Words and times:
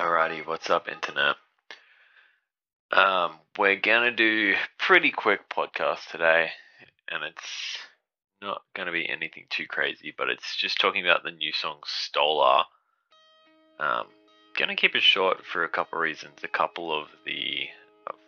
Alrighty, 0.00 0.46
what's 0.46 0.70
up, 0.70 0.88
internet? 0.88 1.36
Um, 2.90 3.32
we're 3.58 3.76
gonna 3.76 4.10
do 4.10 4.54
pretty 4.78 5.10
quick 5.10 5.50
podcast 5.50 6.10
today, 6.10 6.52
and 7.10 7.22
it's 7.22 7.76
not 8.40 8.62
gonna 8.74 8.92
be 8.92 9.06
anything 9.06 9.44
too 9.50 9.66
crazy, 9.66 10.14
but 10.16 10.30
it's 10.30 10.56
just 10.56 10.80
talking 10.80 11.04
about 11.04 11.22
the 11.22 11.32
new 11.32 11.52
song 11.52 11.80
Stola. 11.84 12.64
Um, 13.78 14.06
gonna 14.56 14.74
keep 14.74 14.96
it 14.96 15.02
short 15.02 15.44
for 15.44 15.64
a 15.64 15.68
couple 15.68 15.98
reasons. 15.98 16.38
A 16.42 16.48
couple 16.48 16.98
of 16.98 17.08
the 17.26 17.68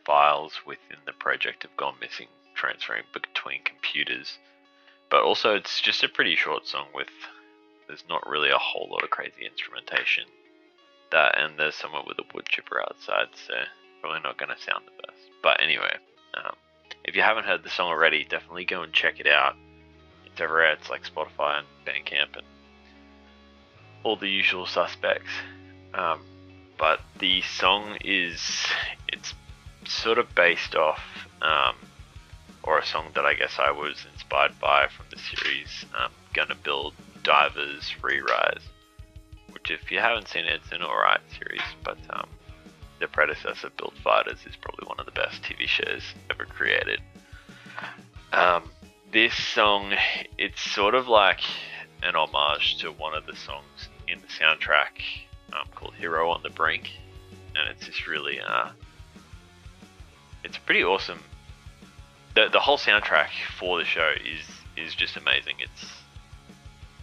files 0.05 0.53
within 0.67 0.99
the 1.07 1.15
project 1.15 1.63
have 1.63 1.75
gone 1.79 1.95
missing, 2.03 2.29
transferring 2.55 3.05
between 3.15 3.65
computers, 3.65 4.37
but 5.11 5.23
also 5.23 5.55
it's 5.55 5.81
just 5.81 6.05
a 6.05 6.09
pretty 6.11 6.37
short 6.37 6.67
song 6.67 6.89
with 6.95 7.09
there's 7.89 8.05
not 8.11 8.29
really 8.29 8.51
a 8.51 8.59
whole 8.59 8.91
lot 8.91 9.03
of 9.03 9.09
crazy 9.09 9.47
instrumentation 9.47 10.25
that, 11.13 11.39
and 11.39 11.59
there's 11.59 11.75
someone 11.75 12.05
with 12.07 12.19
a 12.19 12.25
wood 12.35 12.47
chipper 12.47 12.81
outside, 12.81 13.29
so 13.47 13.55
probably 14.01 14.21
not 14.21 14.37
going 14.37 14.51
to 14.55 14.63
sound 14.63 14.85
the 14.87 15.07
best. 15.07 15.23
But 15.43 15.63
anyway, 15.63 15.97
um, 16.35 16.55
if 17.05 17.15
you 17.15 17.23
haven't 17.23 17.45
heard 17.45 17.63
the 17.63 17.71
song 17.71 17.89
already, 17.89 18.25
definitely 18.25 18.65
go 18.65 18.83
and 18.83 18.93
check 18.93 19.21
it 19.21 19.27
out. 19.27 19.55
It's 20.27 20.41
everywhere. 20.41 20.73
It's 20.73 20.91
like 20.91 21.05
Spotify 21.05 21.61
and 21.61 21.67
Bandcamp 21.87 22.37
and 22.37 22.47
all 24.03 24.17
the 24.17 24.29
usual 24.29 24.67
suspects. 24.67 25.31
Um, 25.95 26.21
but 26.79 27.01
the 27.19 27.43
song 27.43 27.99
is 28.05 28.67
it's 29.09 29.35
sort 29.87 30.19
of 30.19 30.35
based 30.35 30.75
off, 30.75 31.03
um, 31.41 31.77
or 32.65 32.79
a 32.79 32.85
song 32.85 33.07
that 33.15 33.25
I 33.25 33.35
guess 33.35 33.59
I 33.59 33.71
was 33.71 34.05
inspired 34.13 34.59
by 34.61 34.89
from 34.89 35.07
the 35.11 35.19
series 35.19 35.85
um, 35.97 36.11
Gundam 36.35 36.63
Build 36.63 36.95
Divers 37.23 37.95
Re-Rise 38.03 38.63
which 39.63 39.71
if 39.71 39.93
you 39.93 39.99
haven't 40.01 40.29
seen 40.29 40.45
it, 40.45 40.61
it's 40.63 40.73
an 40.73 40.83
alright 40.83 41.21
series, 41.39 41.63
but 41.85 41.99
um, 42.11 42.29
the 43.01 43.07
predecessor, 43.07 43.71
Build 43.77 43.95
Fighters, 44.03 44.41
is 44.45 44.57
probably 44.57 44.87
one 44.89 44.99
of 44.99 45.07
the 45.07 45.13
best 45.13 45.43
TV 45.43 45.67
shows 45.67 46.03
ever 46.31 46.45
created. 46.45 47.01
Um, 48.33 48.71
this 49.13 49.35
song, 49.35 49.95
it's 50.37 50.61
sort 50.61 50.95
of 50.95 51.07
like 51.07 51.41
an 52.03 52.17
homage 52.17 52.79
to 52.79 52.91
one 52.91 53.15
of 53.15 53.27
the 53.27 53.37
songs 53.37 53.89
in 54.09 54.21
the 54.21 54.27
soundtrack 54.27 55.01
um, 55.53 55.69
called 55.75 55.95
Hero 55.95 56.31
on 56.31 56.43
the 56.43 56.51
Brink, 56.51 56.91
and 57.55 57.69
it's 57.69 57.87
just 57.87 58.09
really, 58.09 58.41
uh, 58.41 58.71
it's 60.43 60.59
pretty 60.59 60.83
awesome. 60.83 61.21
The, 62.35 62.49
the 62.49 62.61
whole 62.61 62.79
soundtrack 62.79 63.29
for 63.59 63.79
the 63.79 63.85
show 63.85 64.13
is 64.25 64.45
is 64.75 64.95
just 64.95 65.19
amazing. 65.19 65.57
It's 65.61 65.85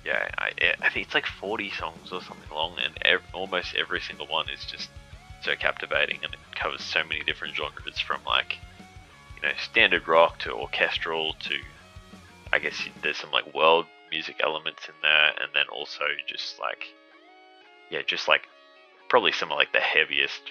yeah, 0.05 0.29
I, 0.37 0.51
I 0.81 0.89
think 0.89 1.07
it's 1.07 1.13
like 1.13 1.25
40 1.25 1.71
songs 1.71 2.11
or 2.11 2.21
something 2.21 2.49
long, 2.51 2.77
and 2.83 2.97
ev- 3.03 3.21
almost 3.33 3.75
every 3.75 3.99
single 3.99 4.27
one 4.27 4.49
is 4.49 4.65
just 4.65 4.89
so 5.41 5.55
captivating, 5.55 6.19
and 6.23 6.33
it 6.33 6.39
covers 6.55 6.81
so 6.81 7.03
many 7.03 7.23
different 7.23 7.55
genres 7.55 7.99
from 7.99 8.21
like, 8.25 8.57
you 9.35 9.41
know, 9.41 9.53
standard 9.57 10.07
rock 10.07 10.39
to 10.39 10.51
orchestral 10.51 11.33
to, 11.41 11.55
I 12.53 12.59
guess 12.59 12.75
there's 13.03 13.17
some 13.17 13.31
like 13.31 13.53
world 13.53 13.85
music 14.11 14.37
elements 14.43 14.87
in 14.87 14.95
there, 15.01 15.33
and 15.39 15.49
then 15.53 15.65
also 15.71 16.05
just 16.27 16.59
like, 16.59 16.85
yeah, 17.89 18.01
just 18.05 18.27
like 18.27 18.47
probably 19.09 19.31
some 19.31 19.51
of 19.51 19.57
like 19.57 19.73
the 19.73 19.79
heaviest, 19.79 20.41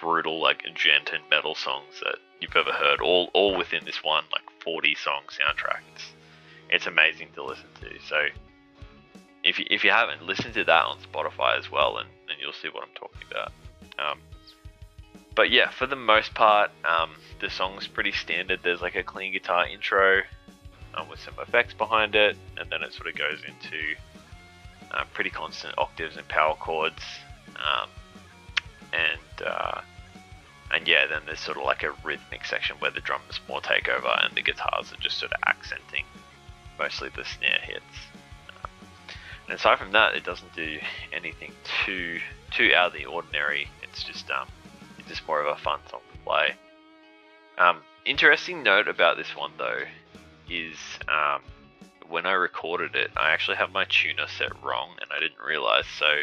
brutal 0.00 0.40
like 0.40 0.62
djent 0.74 1.10
and 1.12 1.22
metal 1.30 1.54
songs 1.54 2.00
that 2.02 2.16
you've 2.40 2.54
ever 2.56 2.72
heard, 2.72 3.00
all 3.00 3.30
all 3.32 3.56
within 3.56 3.84
this 3.84 4.04
one 4.04 4.24
like 4.32 4.44
40 4.62 4.94
song 4.94 5.22
soundtrack. 5.28 5.80
It's 5.94 6.04
it's 6.70 6.86
amazing 6.86 7.28
to 7.34 7.44
listen 7.44 7.68
to. 7.80 7.88
So 8.08 8.16
if 9.48 9.58
you, 9.58 9.66
if 9.70 9.84
you 9.84 9.90
haven't, 9.90 10.22
listen 10.22 10.52
to 10.52 10.64
that 10.64 10.84
on 10.84 10.98
Spotify 10.98 11.58
as 11.58 11.70
well, 11.70 11.98
and, 11.98 12.08
and 12.28 12.38
you'll 12.40 12.52
see 12.52 12.68
what 12.68 12.82
I'm 12.82 12.94
talking 12.94 13.22
about. 13.30 13.52
Um, 13.98 14.20
but 15.34 15.50
yeah, 15.50 15.70
for 15.70 15.86
the 15.86 15.96
most 15.96 16.34
part, 16.34 16.70
um, 16.84 17.10
the 17.40 17.48
song's 17.48 17.86
pretty 17.86 18.12
standard. 18.12 18.60
There's 18.62 18.82
like 18.82 18.96
a 18.96 19.02
clean 19.02 19.32
guitar 19.32 19.66
intro 19.66 20.22
um, 20.94 21.08
with 21.08 21.20
some 21.20 21.34
effects 21.40 21.74
behind 21.74 22.14
it, 22.14 22.36
and 22.58 22.68
then 22.70 22.82
it 22.82 22.92
sort 22.92 23.08
of 23.08 23.16
goes 23.16 23.38
into 23.46 23.94
uh, 24.90 25.04
pretty 25.14 25.30
constant 25.30 25.74
octaves 25.78 26.16
and 26.16 26.26
power 26.28 26.54
chords, 26.56 27.02
um, 27.56 27.88
and 28.92 29.46
uh, 29.46 29.80
and 30.72 30.86
yeah, 30.86 31.06
then 31.06 31.22
there's 31.24 31.40
sort 31.40 31.56
of 31.56 31.64
like 31.64 31.82
a 31.82 31.92
rhythmic 32.04 32.44
section 32.44 32.76
where 32.80 32.90
the 32.90 33.00
drums 33.00 33.40
more 33.48 33.60
take 33.60 33.88
over, 33.88 34.18
and 34.22 34.36
the 34.36 34.42
guitars 34.42 34.92
are 34.92 35.00
just 35.00 35.18
sort 35.18 35.32
of 35.32 35.38
accenting 35.46 36.04
mostly 36.78 37.08
the 37.16 37.24
snare 37.24 37.58
hits. 37.62 37.84
And 39.48 39.56
aside 39.56 39.78
from 39.78 39.92
that, 39.92 40.14
it 40.14 40.24
doesn't 40.24 40.54
do 40.54 40.78
anything 41.12 41.52
too 41.86 42.20
too 42.50 42.72
out 42.76 42.88
of 42.88 42.92
the 42.92 43.06
ordinary. 43.06 43.70
It's 43.82 44.04
just 44.04 44.30
um, 44.30 44.46
it's 44.98 45.08
just 45.08 45.26
more 45.26 45.40
of 45.40 45.46
a 45.46 45.56
fun 45.60 45.80
song 45.90 46.02
to 46.12 46.18
play. 46.20 46.54
Um, 47.56 47.80
interesting 48.04 48.62
note 48.62 48.88
about 48.88 49.16
this 49.16 49.34
one 49.34 49.52
though 49.56 49.84
is 50.50 50.76
um, 51.08 51.40
when 52.08 52.26
I 52.26 52.32
recorded 52.32 52.94
it, 52.94 53.10
I 53.16 53.30
actually 53.30 53.56
have 53.56 53.72
my 53.72 53.86
tuner 53.86 54.26
set 54.28 54.62
wrong, 54.62 54.96
and 55.00 55.10
I 55.10 55.18
didn't 55.18 55.40
realize. 55.42 55.86
So 55.98 56.20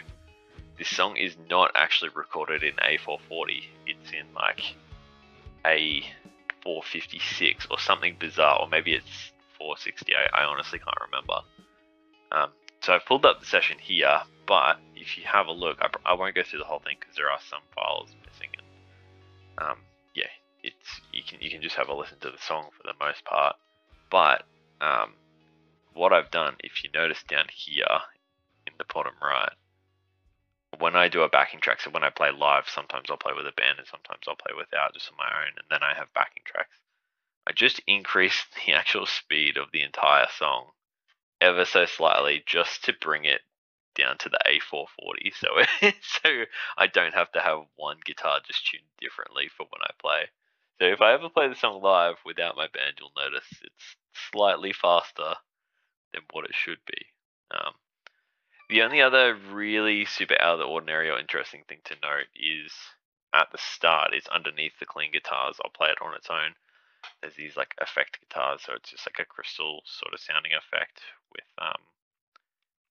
this 0.78 0.90
song 0.90 1.18
is 1.18 1.36
not 1.50 1.72
actually 1.76 2.12
recorded 2.16 2.62
in 2.64 2.76
A440. 2.76 3.64
It's 3.88 4.12
in 4.12 4.28
like 4.36 4.76
A456 5.66 7.72
or 7.72 7.80
something 7.80 8.18
bizarre, 8.20 8.60
or 8.62 8.68
maybe 8.68 8.94
it's 8.94 9.32
468. 9.58 10.16
I 10.34 10.44
honestly 10.44 10.78
can't 10.80 10.98
remember. 11.02 11.42
Um, 12.32 12.52
so 12.86 12.94
I've 12.94 13.06
pulled 13.06 13.26
up 13.26 13.40
the 13.40 13.48
session 13.48 13.78
here, 13.82 14.22
but 14.46 14.78
if 14.96 15.18
you 15.18 15.24
have 15.26 15.48
a 15.48 15.52
look, 15.52 15.80
I, 15.82 15.90
I 16.06 16.14
won't 16.14 16.36
go 16.36 16.44
through 16.44 16.60
the 16.60 16.66
whole 16.66 16.80
thing 16.86 16.98
because 17.00 17.16
there 17.16 17.32
are 17.32 17.40
some 17.50 17.62
files 17.74 18.16
missing. 18.28 18.50
And 19.58 19.70
um, 19.70 19.78
yeah, 20.14 20.30
it's 20.62 21.02
you 21.12 21.24
can 21.28 21.42
you 21.42 21.50
can 21.50 21.64
just 21.64 21.78
have 21.78 21.90
a 21.90 21.96
listen 21.96 22.20
to 22.20 22.30
the 22.30 22.38
song 22.38 22.70
for 22.78 22.84
the 22.86 22.94
most 23.04 23.26
part. 23.26 23.56
But 24.12 24.44
um, 24.82 25.14
what 25.96 26.14
I've 26.14 26.30
done, 26.30 26.58
if 26.60 26.84
you 26.84 26.92
notice 26.94 27.24
down 27.28 27.46
here 27.52 27.88
in 28.68 28.74
the 28.78 28.86
bottom 28.94 29.14
right, 29.20 29.54
when 30.78 30.96
I 30.96 31.08
do 31.08 31.24
a 31.24 31.30
backing 31.30 31.62
track, 31.62 31.82
so 31.82 31.90
when 31.90 32.04
I 32.04 32.12
play 32.12 32.30
live, 32.30 32.70
sometimes 32.70 33.10
I'll 33.10 33.18
play 33.18 33.34
with 33.36 33.48
a 33.48 33.60
band 33.60 33.80
and 33.80 33.88
sometimes 33.88 34.28
I'll 34.28 34.36
play 34.36 34.54
without, 34.56 34.94
just 34.94 35.10
on 35.10 35.18
my 35.18 35.26
own, 35.42 35.54
and 35.58 35.66
then 35.72 35.82
I 35.82 35.98
have 35.98 36.14
backing 36.14 36.44
tracks. 36.46 36.78
I 37.48 37.52
just 37.52 37.82
increased 37.88 38.46
the 38.68 38.74
actual 38.74 39.08
speed 39.08 39.58
of 39.58 39.72
the 39.74 39.82
entire 39.82 40.28
song 40.38 40.70
ever 41.46 41.64
so 41.64 41.86
slightly 41.86 42.44
just 42.46 42.84
to 42.86 42.94
bring 43.00 43.26
it 43.26 43.42
down 43.96 44.18
to 44.18 44.30
the 44.30 44.40
A440 44.46 45.34
so 45.40 45.48
so 46.02 46.46
I 46.78 46.88
don't 46.88 47.14
have 47.14 47.32
to 47.34 47.40
have 47.40 47.60
one 47.76 47.98
guitar 48.04 48.40
just 48.46 48.68
tuned 48.68 48.84
differently 49.00 49.50
for 49.56 49.66
when 49.70 49.82
I 49.84 49.92
play. 50.00 50.26
So 50.80 50.86
if 50.88 51.02
I 51.02 51.14
ever 51.14 51.30
play 51.30 51.48
the 51.48 51.56
song 51.56 51.82
live 51.82 52.16
without 52.26 52.58
my 52.58 52.68
band, 52.68 52.96
you'll 53.00 53.14
notice 53.16 53.48
it's 53.64 53.96
slightly 54.32 54.74
faster 54.74 55.36
than 56.14 56.24
what 56.34 56.46
it 56.46 56.54
should 56.54 56.80
be. 56.86 57.06
Um, 57.52 57.74
the 58.70 58.82
only 58.82 59.02
other 59.02 59.36
really 59.36 60.06
super 60.06 60.36
out 60.42 60.56
of 60.56 60.60
the 60.60 60.66
ordinary 60.66 61.10
or 61.10 61.20
interesting 61.20 61.64
thing 61.68 61.80
to 61.86 61.96
note 62.02 62.28
is 62.36 62.74
at 63.34 63.52
the 63.52 63.58
start 63.58 64.14
is 64.14 64.28
underneath 64.28 64.74
the 64.80 64.86
clean 64.86 65.12
guitars. 65.12 65.58
I'll 65.64 65.72
play 65.72 65.90
it 65.90 66.02
on 66.02 66.16
its 66.16 66.30
own 66.30 66.56
there's 67.22 67.36
these 67.36 67.58
like 67.58 67.74
effect 67.80 68.20
guitars, 68.20 68.62
so 68.66 68.74
it's 68.74 68.92
just 68.92 69.08
like 69.08 69.20
a 69.20 69.26
crystal 69.26 69.82
sort 69.86 70.14
of 70.14 70.20
sounding 70.20 70.54
effect 70.54 71.02
with 71.32 71.48
um 71.58 71.82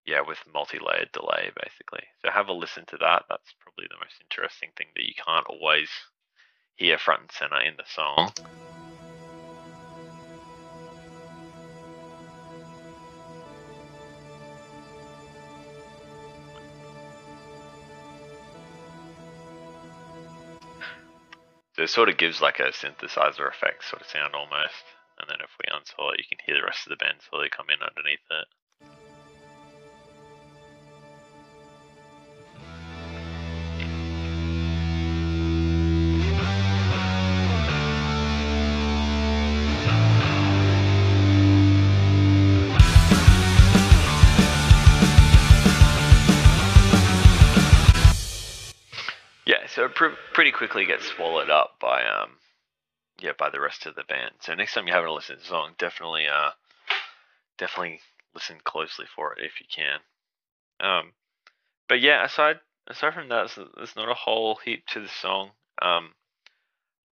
yeah, 0.05 0.21
with 0.21 0.39
multi-layered 0.51 1.11
delay 1.13 1.51
basically. 1.61 2.03
So 2.21 2.31
have 2.31 2.47
a 2.47 2.53
listen 2.53 2.85
to 2.87 2.97
that. 2.97 3.25
That's 3.29 3.53
probably 3.59 3.85
the 3.89 4.01
most 4.01 4.17
interesting 4.21 4.69
thing 4.75 4.87
that 4.95 5.05
you 5.05 5.13
can't 5.13 5.45
always 5.47 5.89
hear 6.75 6.97
front 6.97 7.21
and 7.21 7.31
center 7.31 7.61
in 7.61 7.75
the 7.77 7.85
song. 7.85 8.33
So 21.81 21.85
it 21.85 21.89
sort 21.89 22.09
of 22.09 22.17
gives 22.17 22.41
like 22.41 22.59
a 22.59 22.69
synthesizer 22.69 23.49
effect 23.49 23.83
sort 23.85 24.03
of 24.03 24.07
sound 24.07 24.35
almost. 24.35 24.85
And 25.17 25.27
then 25.27 25.41
if 25.41 25.49
we 25.57 25.65
unsolo 25.65 26.13
it, 26.13 26.19
you 26.19 26.25
can 26.29 26.37
hear 26.45 26.53
the 26.53 26.63
rest 26.63 26.85
of 26.85 26.91
the 26.91 27.03
band 27.03 27.23
slowly 27.27 27.49
come 27.49 27.71
in 27.71 27.81
underneath 27.81 28.21
it. 28.29 28.45
Pr- 50.01 50.17
pretty 50.33 50.51
quickly 50.51 50.85
gets 50.85 51.05
swallowed 51.05 51.51
up 51.51 51.75
by 51.79 52.03
um 52.03 52.31
yeah 53.19 53.33
by 53.37 53.49
the 53.49 53.59
rest 53.59 53.85
of 53.85 53.93
the 53.95 54.03
band. 54.03 54.31
So 54.39 54.55
next 54.55 54.73
time 54.73 54.87
you 54.87 54.93
have 54.93 55.05
a 55.05 55.11
listen 55.11 55.35
to 55.35 55.41
the 55.41 55.47
song, 55.47 55.73
definitely 55.77 56.25
uh 56.27 56.51
definitely 57.57 57.99
listen 58.33 58.57
closely 58.63 59.05
for 59.15 59.33
it 59.33 59.45
if 59.45 59.59
you 59.59 59.67
can. 59.69 59.99
Um, 60.79 61.11
but 61.87 62.01
yeah, 62.01 62.25
aside 62.25 62.59
aside 62.87 63.13
from 63.13 63.29
that, 63.29 63.55
there's 63.75 63.95
not 63.95 64.09
a 64.09 64.15
whole 64.15 64.57
heap 64.65 64.87
to 64.87 65.01
the 65.01 65.07
song. 65.07 65.51
Um, 65.81 66.13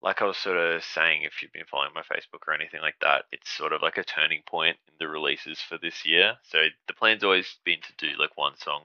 like 0.00 0.22
I 0.22 0.26
was 0.26 0.38
sort 0.38 0.56
of 0.56 0.82
saying, 0.84 1.24
if 1.24 1.42
you've 1.42 1.52
been 1.52 1.64
following 1.68 1.90
my 1.94 2.02
Facebook 2.02 2.46
or 2.46 2.54
anything 2.54 2.80
like 2.80 2.94
that, 3.02 3.24
it's 3.32 3.50
sort 3.50 3.72
of 3.72 3.82
like 3.82 3.98
a 3.98 4.04
turning 4.04 4.42
point 4.46 4.76
in 4.86 4.94
the 5.00 5.08
releases 5.08 5.60
for 5.60 5.76
this 5.76 6.06
year. 6.06 6.36
So 6.44 6.58
the 6.86 6.94
plan's 6.94 7.24
always 7.24 7.56
been 7.64 7.80
to 7.80 8.06
do 8.06 8.16
like 8.16 8.36
one 8.36 8.56
song 8.56 8.82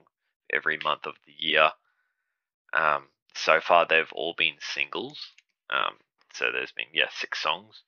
every 0.52 0.80
month 0.84 1.06
of 1.06 1.14
the 1.28 1.34
year. 1.38 1.70
Um, 2.74 3.04
so 3.36 3.60
far, 3.62 3.86
they've 3.88 4.12
all 4.14 4.34
been 4.38 4.56
singles. 4.60 5.32
Um, 5.70 5.96
so 6.34 6.52
there's 6.52 6.72
been 6.72 6.88
yeah 6.94 7.10
six 7.16 7.40
songs 7.42 7.84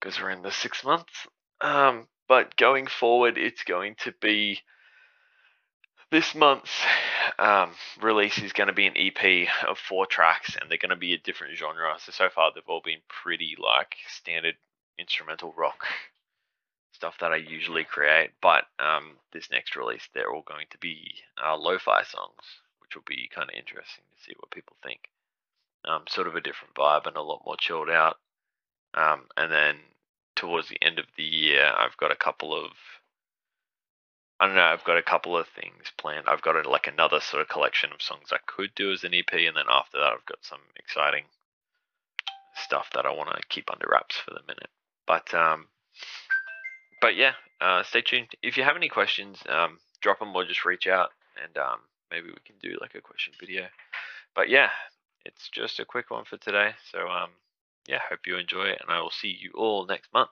because 0.00 0.20
we're 0.20 0.30
in 0.30 0.42
the 0.42 0.50
six 0.50 0.84
months. 0.84 1.26
Um, 1.60 2.08
but 2.28 2.56
going 2.56 2.86
forward, 2.86 3.38
it's 3.38 3.62
going 3.62 3.96
to 4.04 4.12
be 4.20 4.60
this 6.10 6.34
month's 6.34 6.82
um, 7.38 7.70
release 8.00 8.38
is 8.38 8.52
going 8.52 8.66
to 8.66 8.74
be 8.74 8.86
an 8.86 8.96
EP 8.96 9.48
of 9.66 9.78
four 9.78 10.06
tracks, 10.06 10.56
and 10.60 10.70
they're 10.70 10.78
going 10.78 10.90
to 10.90 10.96
be 10.96 11.14
a 11.14 11.18
different 11.18 11.56
genre. 11.56 11.94
So 11.98 12.12
so 12.12 12.28
far, 12.28 12.52
they've 12.54 12.62
all 12.68 12.82
been 12.84 13.00
pretty 13.08 13.56
like 13.58 13.96
standard 14.08 14.56
instrumental 14.98 15.54
rock 15.56 15.86
stuff 16.92 17.16
that 17.20 17.32
I 17.32 17.36
usually 17.36 17.84
create. 17.84 18.30
But 18.40 18.64
um, 18.78 19.16
this 19.32 19.50
next 19.50 19.74
release, 19.74 20.08
they're 20.14 20.32
all 20.32 20.44
going 20.46 20.66
to 20.70 20.78
be 20.78 21.14
uh, 21.42 21.56
lo-fi 21.56 22.02
songs, 22.04 22.44
which 22.92 22.96
will 22.96 23.16
be 23.16 23.28
kind 23.34 23.48
of 23.48 23.56
interesting 23.56 24.04
to 24.10 24.22
see 24.22 24.34
what 24.38 24.50
people 24.50 24.76
think. 24.82 25.08
Um, 25.84 26.02
sort 26.08 26.26
of 26.26 26.36
a 26.36 26.40
different 26.40 26.74
vibe 26.74 27.06
and 27.06 27.16
a 27.16 27.22
lot 27.22 27.42
more 27.44 27.56
chilled 27.58 27.90
out. 27.90 28.18
Um, 28.94 29.22
and 29.36 29.50
then 29.50 29.76
towards 30.36 30.68
the 30.68 30.78
end 30.82 30.98
of 30.98 31.06
the 31.16 31.24
year, 31.24 31.72
I've 31.76 31.96
got 31.96 32.12
a 32.12 32.16
couple 32.16 32.54
of 32.54 32.72
I 34.40 34.46
don't 34.46 34.56
know. 34.56 34.62
I've 34.62 34.82
got 34.82 34.98
a 34.98 35.02
couple 35.02 35.36
of 35.36 35.46
things 35.46 35.92
planned. 35.96 36.24
I've 36.26 36.42
got 36.42 36.56
a, 36.56 36.68
like 36.68 36.88
another 36.88 37.20
sort 37.20 37.42
of 37.42 37.48
collection 37.48 37.90
of 37.92 38.02
songs 38.02 38.32
I 38.32 38.38
could 38.44 38.74
do 38.74 38.92
as 38.92 39.04
an 39.04 39.14
EP, 39.14 39.32
and 39.32 39.56
then 39.56 39.66
after 39.70 39.98
that, 39.98 40.12
I've 40.12 40.26
got 40.26 40.38
some 40.42 40.58
exciting 40.74 41.24
stuff 42.56 42.88
that 42.94 43.06
I 43.06 43.12
want 43.12 43.30
to 43.30 43.40
keep 43.48 43.70
under 43.72 43.86
wraps 43.88 44.16
for 44.16 44.32
the 44.32 44.40
minute. 44.48 44.68
But 45.06 45.32
um, 45.32 45.68
but 47.00 47.14
yeah, 47.14 47.34
uh, 47.60 47.84
stay 47.84 48.00
tuned. 48.00 48.28
If 48.42 48.56
you 48.56 48.64
have 48.64 48.74
any 48.74 48.88
questions, 48.88 49.38
um, 49.48 49.78
drop 50.00 50.18
them 50.18 50.34
or 50.34 50.44
just 50.44 50.64
reach 50.64 50.88
out, 50.88 51.10
and 51.40 51.56
um, 51.56 51.78
maybe 52.12 52.28
we 52.28 52.42
can 52.44 52.56
do 52.60 52.76
like 52.80 52.94
a 52.94 53.00
question 53.00 53.32
video. 53.40 53.66
But 54.34 54.48
yeah, 54.48 54.68
it's 55.24 55.48
just 55.48 55.80
a 55.80 55.84
quick 55.84 56.10
one 56.10 56.24
for 56.24 56.36
today. 56.36 56.70
So 56.92 57.08
um, 57.08 57.30
yeah, 57.88 57.98
hope 58.08 58.20
you 58.26 58.36
enjoy 58.36 58.66
it, 58.66 58.78
and 58.80 58.90
I 58.90 59.00
will 59.00 59.10
see 59.10 59.36
you 59.40 59.50
all 59.54 59.86
next 59.86 60.12
month. 60.12 60.30